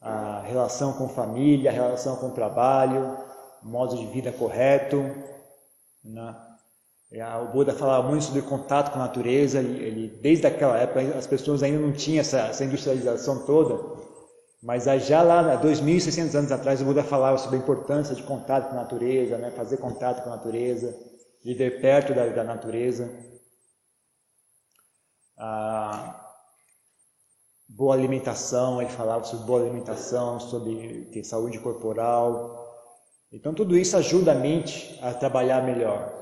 [0.00, 3.18] a relação com família, a relação com trabalho,
[3.62, 4.98] modo de vida correto,
[6.04, 6.36] né?
[7.42, 11.26] O Buda falava muito sobre contato com a natureza, ele, ele, desde aquela época as
[11.26, 13.98] pessoas ainda não tinham essa, essa industrialização toda,
[14.62, 18.76] mas já lá, 2.600 anos atrás, o Buda falava sobre a importância de contato com
[18.76, 19.50] a natureza, né?
[19.52, 20.94] fazer contato com a natureza,
[21.42, 23.08] viver perto da, da natureza.
[25.38, 26.27] Ah,
[27.68, 32.66] boa alimentação, ele falava sobre boa alimentação, sobre ter saúde corporal.
[33.30, 36.14] Então tudo isso ajuda a mente a trabalhar melhor.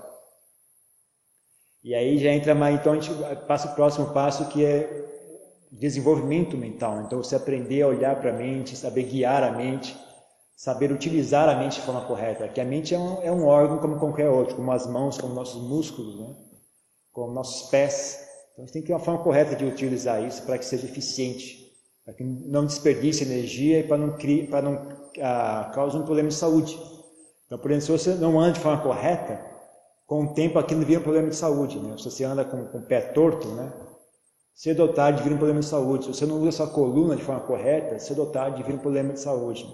[1.84, 3.14] E aí já entra mais, então a gente
[3.46, 5.06] passa o próximo passo que é
[5.70, 7.02] desenvolvimento mental.
[7.02, 9.96] Então você aprender a olhar para a mente, saber guiar a mente,
[10.56, 12.48] saber utilizar a mente de forma correta.
[12.48, 15.34] Que a mente é um, é um órgão como qualquer outro, como as mãos, como
[15.34, 16.34] nossos músculos, né?
[17.12, 18.25] como nossos pés.
[18.56, 20.86] Então a gente tem que ter uma forma correta de utilizar isso para que seja
[20.86, 21.70] eficiente,
[22.02, 24.16] para que não desperdice energia e para não,
[24.48, 24.88] para não
[25.20, 26.74] ah, cause um problema de saúde.
[27.44, 29.38] Então, por exemplo, se você não anda de forma correta,
[30.06, 31.78] com o tempo aquilo vira um problema de saúde.
[31.78, 31.98] Né?
[31.98, 33.70] Se você anda com, com o pé torto, né?
[34.54, 36.06] cedo ou tarde vira um problema de saúde.
[36.06, 39.12] Se você não usa sua coluna de forma correta, cedo ou tarde vira um problema
[39.12, 39.66] de saúde.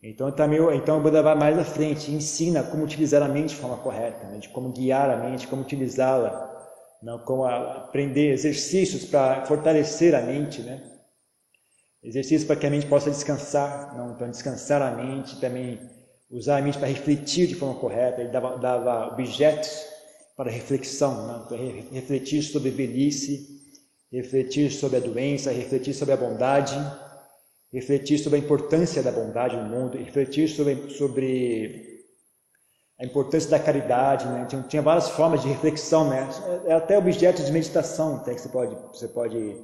[0.00, 3.48] Então, também, tá então o Buda vai mais à frente ensina como utilizar a mente
[3.48, 4.38] de forma correta, né?
[4.38, 6.55] de como guiar a mente, como utilizá-la,
[7.02, 10.82] não, como aprender exercícios para fortalecer a mente, né?
[12.02, 14.12] exercícios para que a mente possa descansar, não?
[14.12, 15.80] então descansar a mente, também
[16.30, 19.86] usar a mente para refletir de forma correta, ele dava, dava objetos
[20.36, 21.44] para reflexão, né?
[21.48, 21.56] para
[21.92, 23.56] refletir sobre velhice,
[24.10, 26.76] refletir sobre a doença, refletir sobre a bondade,
[27.72, 31.85] refletir sobre a importância da bondade no mundo, refletir sobre, sobre
[32.98, 34.46] a importância da caridade, né?
[34.48, 36.28] tinha, tinha, várias formas de reflexão, né?
[36.64, 39.56] é até objeto de meditação até que você pode, você pode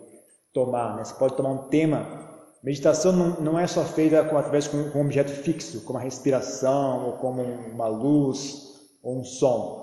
[0.52, 1.04] tomar, né?
[1.04, 2.30] você pode tomar um tema.
[2.62, 7.06] Meditação não, não é só feita com, através de um objeto fixo, como a respiração,
[7.06, 9.82] ou como uma luz, ou um som.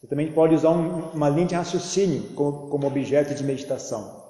[0.00, 4.24] Você também pode usar um, uma linha de raciocínio como, como objeto de meditação.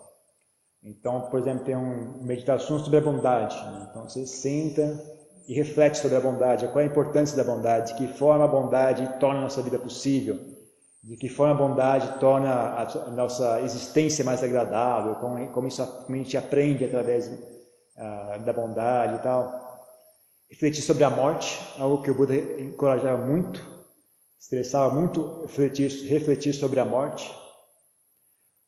[0.82, 3.56] Então, por exemplo, tem uma meditação sobre a bondade.
[3.56, 3.86] Né?
[3.90, 5.00] Então, você senta
[5.46, 8.48] e reflete sobre a bondade, qual é a importância da bondade, de que forma a
[8.48, 10.38] bondade torna a nossa vida possível,
[11.02, 16.14] de que forma a bondade torna a nossa existência mais agradável, como, como, isso, como
[16.14, 19.62] a gente aprende através uh, da bondade e tal.
[20.50, 23.60] Refletir sobre a morte, algo que o Buda encorajava muito,
[24.40, 27.30] estressava muito, refletir, refletir sobre a morte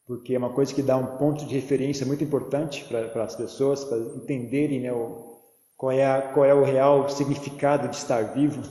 [0.07, 3.85] porque é uma coisa que dá um ponto de referência muito importante para as pessoas,
[3.85, 5.36] para entenderem né, o,
[5.77, 8.62] qual, é a, qual é o real significado de estar vivo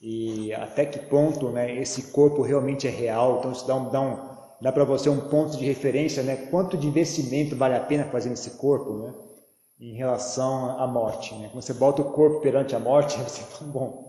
[0.00, 3.38] e até que ponto né, esse corpo realmente é real.
[3.38, 6.76] Então, isso dá, um, dá, um, dá para você um ponto de referência, né, quanto
[6.76, 9.14] de investimento vale a pena fazer nesse corpo né,
[9.80, 11.34] em relação à morte.
[11.34, 11.48] Né?
[11.50, 14.06] Quando você bota o corpo perante a morte, você fala, bom,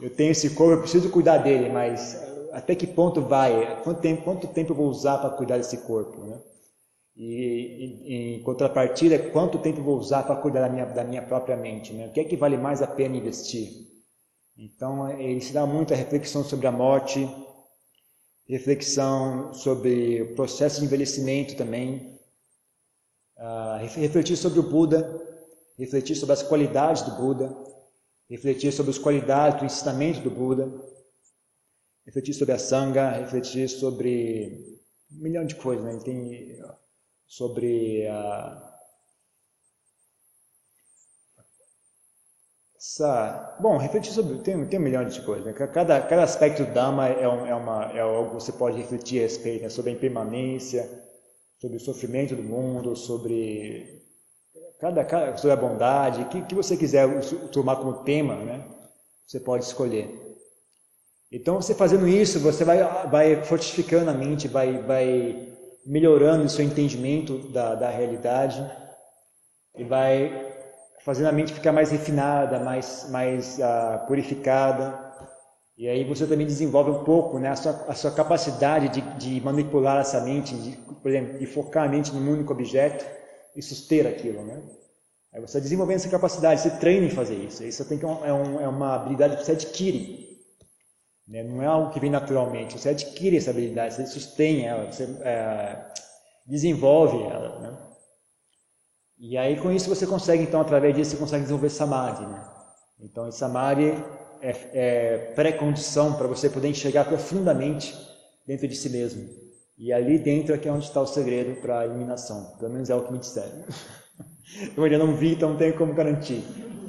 [0.00, 2.16] eu tenho esse corpo, eu preciso cuidar dele, mas
[2.52, 6.20] até que ponto vai, quanto tempo, quanto tempo eu vou usar para cuidar desse corpo,
[6.24, 6.40] né?
[7.22, 11.92] E, em contrapartida, quanto tempo vou usar para cuidar da minha, da minha própria mente,
[11.92, 12.06] né?
[12.06, 13.68] O que é que vale mais a pena investir?
[14.56, 17.28] Então, ele se dá muita reflexão sobre a morte,
[18.48, 22.18] reflexão sobre o processo de envelhecimento também,
[23.36, 25.20] uh, refletir sobre o Buda,
[25.78, 27.54] refletir sobre as qualidades do Buda,
[28.30, 30.72] refletir sobre as qualidades do ensinamento do Buda,
[32.06, 34.80] refletir sobre a sanga, refletir sobre
[35.12, 35.92] um milhão de coisas, né?
[35.92, 36.60] Ele tem
[37.30, 38.66] sobre a
[42.76, 45.44] essa, bom, refletir sobre tem, tem um milhão de coisas.
[45.44, 45.52] Né?
[45.52, 49.20] Cada, cada aspecto do Dhamma é, um, é, uma, é algo que você pode refletir
[49.20, 49.68] a respeito, né?
[49.68, 50.90] sobre a impermanência,
[51.60, 54.02] sobre o sofrimento do mundo, sobre
[54.80, 57.06] cada, cada sobre a bondade, que, que você quiser
[57.52, 58.64] tomar como tema, né?
[59.26, 60.08] Você pode escolher.
[61.30, 65.49] Então, você fazendo isso, você vai, vai fortificando a mente, vai, vai
[65.90, 68.64] melhorando seu entendimento da, da realidade
[69.76, 70.54] e vai
[71.04, 74.96] fazendo a mente ficar mais refinada, mais, mais uh, purificada.
[75.76, 79.40] E aí você também desenvolve um pouco né, a, sua, a sua capacidade de, de
[79.40, 83.04] manipular essa mente, de, por exemplo, de focar a mente num único objeto
[83.56, 84.44] e suster aquilo.
[84.44, 84.62] Né?
[85.34, 87.64] Aí você desenvolvendo essa capacidade, você treina em fazer isso.
[87.64, 90.29] Isso tem que, é, um, é uma habilidade que você adquire.
[91.30, 91.44] Né?
[91.44, 92.76] Não é algo que vem naturalmente.
[92.76, 95.92] Você adquire essa habilidade, você sustém ela, você é,
[96.44, 97.60] desenvolve ela.
[97.60, 97.78] Né?
[99.16, 102.26] E aí com isso você consegue, então, através disso, você consegue desenvolver samadhi.
[102.26, 102.44] Né?
[102.98, 103.94] Então, esse samadhi
[104.42, 107.96] é, é pré-condição para você poder enxergar profundamente
[108.46, 109.28] dentro de si mesmo.
[109.78, 112.56] E ali dentro é que é onde está o segredo para a iluminação.
[112.58, 113.64] Pelo menos é o que me disseram.
[114.76, 116.42] Eu ainda não vi, então não tenho como garantir.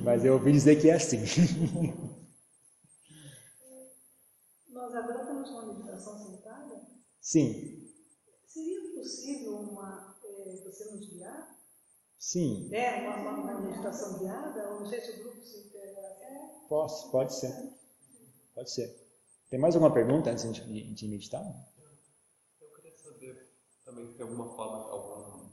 [0.03, 1.23] Mas eu ouvi dizer que é assim.
[7.31, 7.87] Sim.
[8.45, 11.57] Seria possível uma, é, você nos guiar?
[12.19, 12.69] Sim.
[12.73, 14.63] É, uma, uma, uma meditação guiada?
[14.69, 16.49] Não sei se o grupo se é.
[16.67, 17.53] Posso, pode ser.
[18.53, 18.93] Pode ser.
[19.49, 21.45] Tem mais alguma pergunta antes de, de meditar?
[22.61, 23.49] Eu queria saber
[23.85, 25.49] também se tem alguma forma, algum,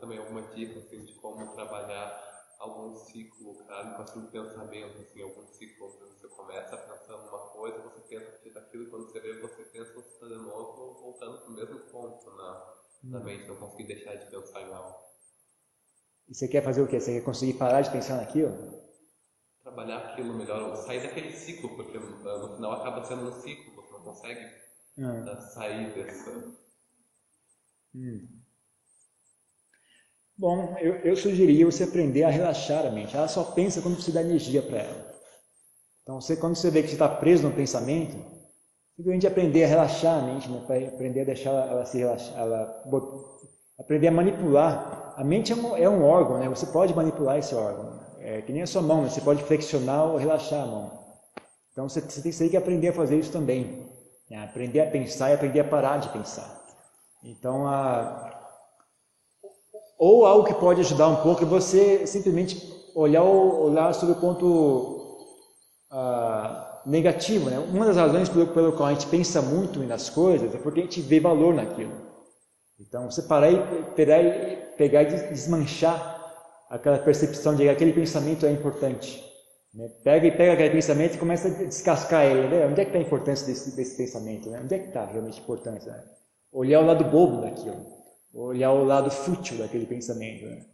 [0.00, 5.46] também alguma dica assim, de como trabalhar algum ciclo kármico assim, de pensamento, assim, algum
[5.46, 9.64] ciclo onde você começa pensando uma coisa, você pensa partir daquilo, quando você vê, você
[9.64, 13.24] pensa você está de novo voltando para o mesmo ponto na, na hum.
[13.24, 14.98] mente, não conseguir deixar de pensar em algo.
[16.28, 17.00] E você quer fazer o quê?
[17.00, 18.52] Você quer conseguir parar de pensar naquilo?
[19.62, 24.02] Trabalhar aquilo melhor, sair daquele ciclo, porque no final acaba sendo um ciclo, você não
[24.02, 24.46] consegue
[24.98, 25.40] hum.
[25.40, 26.30] sair dessa.
[27.94, 28.39] Hum.
[30.40, 33.14] Bom, eu, eu sugeriria você aprender a relaxar a mente.
[33.14, 35.14] Ela só pensa quando você dá energia para ela.
[36.02, 38.16] Então, você, quando você vê que você está preso no pensamento,
[39.00, 40.60] Simplesmente aprender a relaxar a mente, né?
[40.86, 42.84] aprender a deixar ela se relaxar, ela,
[43.78, 45.14] aprender a manipular.
[45.16, 46.46] A mente é um, é um órgão, né?
[46.50, 47.98] você pode manipular esse órgão.
[48.18, 49.08] É que nem a sua mão, né?
[49.08, 50.90] você pode flexionar ou relaxar a mão.
[51.72, 53.90] Então você, você tem, você tem que aprender a fazer isso também.
[54.30, 54.44] Né?
[54.44, 56.62] Aprender a pensar e aprender a parar de pensar.
[57.24, 58.29] Então, a...
[60.00, 65.26] ou algo que pode ajudar um pouco é você simplesmente olhar, olhar sobre o ponto
[65.92, 67.50] uh, negativo.
[67.50, 67.58] Né?
[67.58, 70.82] Uma das razões pelo, pelo qual a gente pensa muito nas coisas é porque a
[70.84, 71.92] gente vê valor naquilo.
[72.80, 73.58] Então, você parar e
[73.94, 74.22] pegar,
[74.78, 76.18] pegar e desmanchar
[76.70, 79.22] aquela percepção de que aquele pensamento é importante.
[79.74, 79.86] Né?
[80.02, 82.48] Pega e pega aquele pensamento e começa a descascar ele.
[82.48, 82.66] Né?
[82.66, 84.48] Onde é que está a importância desse, desse pensamento?
[84.48, 84.62] Né?
[84.64, 85.92] Onde é que está realmente a importância?
[85.92, 86.02] Né?
[86.50, 87.99] Olhar o lado bobo daquilo.
[88.32, 90.46] Olhar o lado fútil daquele pensamento.
[90.46, 90.64] Né?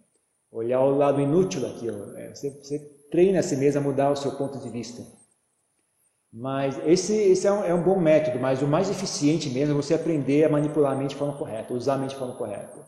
[0.50, 2.06] Olhar o lado inútil daquilo.
[2.06, 2.34] Né?
[2.34, 2.78] Você, você
[3.10, 5.02] treina a si mesmo a mudar o seu ponto de vista.
[6.32, 9.82] Mas esse, esse é, um, é, um, bom método, mas o mais eficiente mesmo é
[9.82, 12.86] você aprender a manipular a mente de forma correta, usar a mente de forma correta.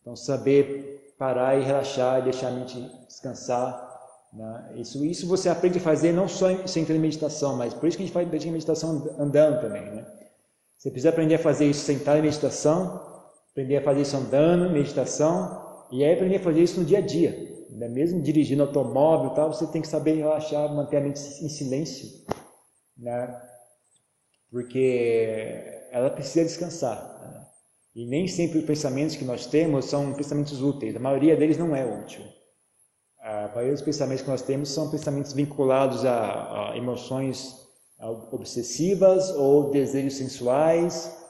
[0.00, 3.90] Então, saber parar e relaxar e deixar a mente descansar.
[4.32, 4.72] Né?
[4.76, 8.06] Isso, isso você aprende a fazer não só em meditação, mas por isso que a
[8.06, 9.82] gente faz meditação andando também.
[9.82, 10.06] Né?
[10.76, 13.11] Você precisa aprender a fazer isso sentado em meditação,
[13.52, 17.02] aprender a fazer isso andando, meditação, e aí aprender a fazer isso no dia a
[17.02, 17.66] dia.
[17.70, 17.88] Né?
[17.88, 22.22] Mesmo dirigindo automóvel tal, você tem que saber relaxar, manter a mente em silêncio
[22.96, 23.40] né?
[24.50, 26.98] porque ela precisa descansar.
[27.20, 27.46] Né?
[27.94, 31.74] E nem sempre os pensamentos que nós temos são pensamentos úteis, a maioria deles não
[31.74, 32.22] é útil.
[33.20, 37.60] A maioria dos pensamentos que nós temos são pensamentos vinculados a, a emoções
[38.32, 41.21] obsessivas ou desejos sensuais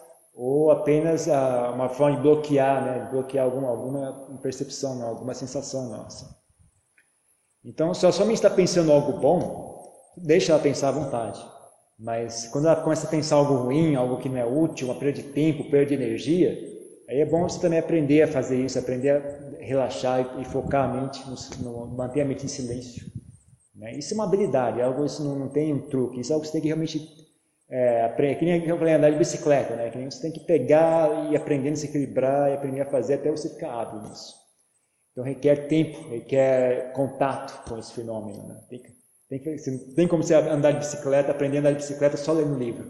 [0.45, 3.09] ou apenas a, uma forma de bloquear, né?
[3.12, 6.36] bloquear alguma, alguma percepção, alguma sensação nossa.
[7.64, 9.80] Então, se a sua mente está pensando algo bom,
[10.16, 11.40] deixa ela pensar à vontade.
[11.97, 15.22] Mas quando ela começa a pensar algo ruim, algo que não é útil, uma perda
[15.22, 16.59] de tempo, perda de energia,
[17.09, 20.93] aí é bom você também aprender a fazer isso, aprender a relaxar e, focar a
[20.93, 21.22] mente,
[21.61, 23.07] no, no, manter a mente em silêncio.
[23.76, 23.97] Né?
[23.97, 26.49] Isso é uma habilidade, algo isso não, não, tem um truque, isso é algo que
[26.49, 26.99] você tem que realmente
[27.75, 29.91] é, que nem eu falei, andar de bicicleta, né?
[29.91, 33.14] que nem você tem que pegar e aprender a se equilibrar e aprender a fazer
[33.14, 34.35] até você ficar hábil nisso.
[35.12, 38.47] Então requer tempo, requer contato com esse fenômeno.
[38.47, 38.61] Né?
[38.68, 38.83] Tem
[39.39, 42.55] tem, não tem como você andar de bicicleta, aprender a andar de bicicleta só lendo
[42.55, 42.85] um livro.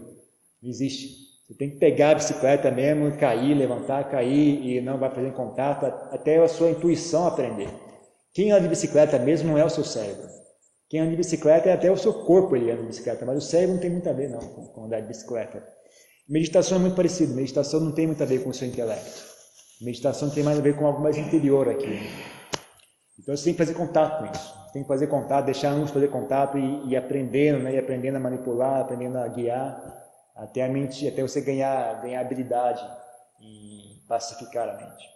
[0.61, 1.23] Não existe.
[1.47, 5.85] Você tem que pegar a bicicleta mesmo, cair, levantar, cair e não vai fazer contato
[5.85, 7.69] até a sua intuição aprender.
[8.33, 10.42] Quem anda de bicicleta mesmo não é o seu cérebro.
[10.93, 13.41] Quem anda de bicicleta é até o seu corpo ele anda de bicicleta, mas o
[13.41, 15.67] cérebro não tem muito a ver não com, com andar de bicicleta.
[16.29, 17.33] Meditação é muito parecido.
[17.33, 19.23] Meditação não tem muito a ver com o seu intelecto.
[19.81, 21.99] Meditação tem mais a ver com algo mais interior aqui.
[23.19, 26.07] Então você tem que fazer contato com isso tem que fazer contato, deixar uns fazer
[26.07, 27.75] contato e, e aprendendo, né?
[27.75, 29.79] E aprendendo a manipular, aprendendo a guiar,
[30.35, 32.83] até a mente, até você ganhar, ganhar habilidade
[33.39, 35.12] em pacificar a mente.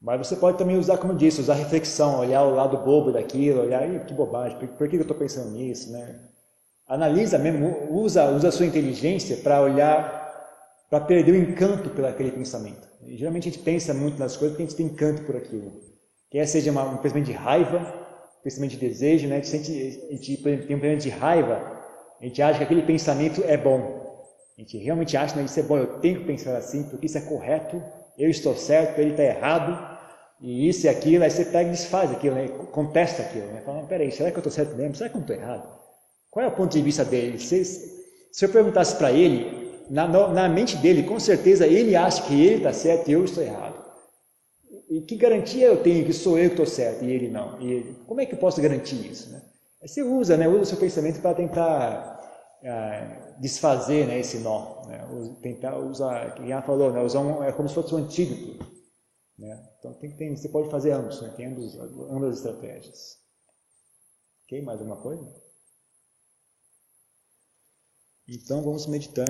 [0.00, 3.62] Mas você pode também usar, como eu disse, usar reflexão, olhar o lado bobo daquilo,
[3.62, 6.20] olhar, que bobagem, por, por que eu estou pensando nisso, né?
[6.86, 10.26] Analisa mesmo, usa, usa a sua inteligência para olhar,
[10.88, 12.88] para perder o encanto pelo aquele pensamento.
[13.02, 15.72] E, geralmente a gente pensa muito nas coisas porque a gente tem encanto por aquilo.
[16.30, 19.38] Quer seja uma, um pensamento de raiva, um pensamento de desejo, né?
[19.38, 21.78] a, gente, a gente tem um pensamento de raiva,
[22.20, 24.06] a gente acha que aquele pensamento é bom.
[24.56, 27.06] A gente realmente acha que né, isso é bom, eu tenho que pensar assim, porque
[27.06, 27.82] isso é correto,
[28.18, 29.87] eu estou certo, ele está errado,
[30.40, 32.48] e isso e aquilo, aí você pega e desfaz aquilo, né?
[32.70, 33.46] contesta aquilo.
[33.48, 33.62] Né?
[33.64, 34.94] Fala, peraí, será que eu estou certo mesmo?
[34.94, 35.68] Será que eu estou errado?
[36.30, 37.38] Qual é o ponto de vista dele?
[37.40, 42.40] Se, se eu perguntasse para ele, na, na mente dele, com certeza ele acha que
[42.40, 43.84] ele está certo e eu estou errado.
[44.88, 47.60] E que garantia eu tenho que sou eu que estou certo e ele não?
[47.60, 49.30] E ele, como é que eu posso garantir isso?
[49.30, 49.42] Né?
[49.82, 50.46] Aí você usa, né?
[50.46, 52.20] usa o seu pensamento para tentar
[52.64, 54.84] ah, desfazer né, esse nó.
[54.86, 55.00] Né?
[55.42, 57.02] Tentar usar, quem já falou, né?
[57.02, 58.77] usar um, é como se fosse um antídoto.
[59.38, 59.70] Né?
[59.78, 61.28] Então tem, tem, você pode fazer ambos, né?
[61.36, 63.18] tem ambos, ambas as estratégias.
[64.44, 64.60] Ok?
[64.62, 65.32] Mais alguma coisa?
[68.26, 69.26] Então vamos meditar.